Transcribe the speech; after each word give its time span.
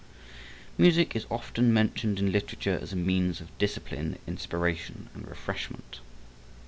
Music 0.79 1.15
is 1.15 1.27
often 1.29 1.71
mentioned 1.71 2.17
in 2.17 2.31
literature 2.31 2.79
as 2.81 2.91
a 2.91 2.95
means 2.95 3.39
of 3.39 3.55
discipline, 3.59 4.17
inspiration 4.25 5.09
and 5.13 5.27
refreshment. 5.27 5.99